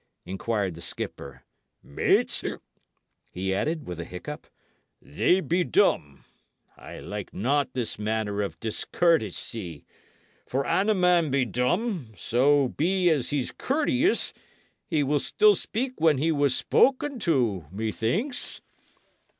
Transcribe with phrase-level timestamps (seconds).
[0.25, 1.43] inquired the skipper.
[1.83, 2.43] "Mates,"
[3.29, 4.47] he added, with a hiccup,
[4.99, 6.25] "they be dumb.
[6.75, 9.85] I like not this manner of discourtesy;
[10.47, 14.33] for an a man be dumb, so be as he's courteous,
[14.87, 18.59] he will still speak when he was spoken to, methinks."